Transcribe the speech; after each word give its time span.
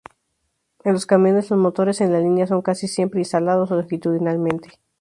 En 0.83 0.93
los 0.93 1.05
camiones, 1.05 1.51
los 1.51 1.59
motores 1.59 2.01
en 2.01 2.11
línea 2.11 2.47
son 2.47 2.63
casi 2.63 2.87
siempre 2.87 3.19
instalados 3.21 3.69
longitudinalmente. 3.69 4.69